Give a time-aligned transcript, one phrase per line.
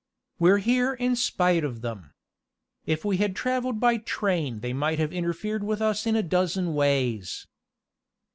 [0.39, 2.15] We're here in spite of them.
[2.87, 6.73] If we had traveled by train they might have interfered with us in a dozen
[6.73, 7.45] ways."